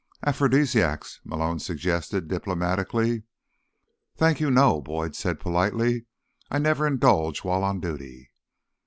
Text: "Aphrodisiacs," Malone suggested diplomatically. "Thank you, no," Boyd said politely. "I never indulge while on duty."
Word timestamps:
"Aphrodisiacs," 0.25 1.19
Malone 1.23 1.59
suggested 1.59 2.27
diplomatically. 2.27 3.21
"Thank 4.17 4.39
you, 4.39 4.49
no," 4.49 4.81
Boyd 4.81 5.15
said 5.15 5.39
politely. 5.39 6.07
"I 6.49 6.57
never 6.57 6.87
indulge 6.87 7.43
while 7.43 7.63
on 7.63 7.79
duty." 7.81 8.31